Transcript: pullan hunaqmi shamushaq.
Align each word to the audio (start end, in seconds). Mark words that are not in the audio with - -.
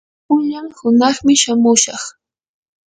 pullan 0.27 0.67
hunaqmi 0.77 1.33
shamushaq. 1.41 2.03